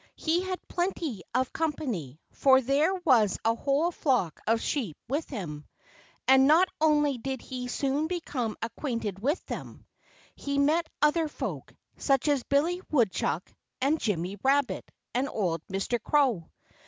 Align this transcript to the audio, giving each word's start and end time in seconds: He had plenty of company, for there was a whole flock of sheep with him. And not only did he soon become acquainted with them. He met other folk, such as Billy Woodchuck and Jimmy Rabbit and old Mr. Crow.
He 0.15 0.41
had 0.41 0.67
plenty 0.67 1.21
of 1.35 1.53
company, 1.53 2.19
for 2.31 2.59
there 2.59 2.95
was 2.95 3.37
a 3.45 3.53
whole 3.53 3.91
flock 3.91 4.41
of 4.47 4.59
sheep 4.59 4.97
with 5.07 5.29
him. 5.29 5.67
And 6.27 6.47
not 6.47 6.69
only 6.81 7.19
did 7.19 7.39
he 7.39 7.67
soon 7.67 8.07
become 8.07 8.57
acquainted 8.63 9.19
with 9.19 9.45
them. 9.45 9.85
He 10.33 10.57
met 10.57 10.89
other 11.03 11.27
folk, 11.27 11.75
such 11.97 12.27
as 12.29 12.41
Billy 12.41 12.81
Woodchuck 12.89 13.53
and 13.79 13.99
Jimmy 14.01 14.39
Rabbit 14.41 14.89
and 15.13 15.29
old 15.29 15.61
Mr. 15.71 16.01
Crow. 16.01 16.49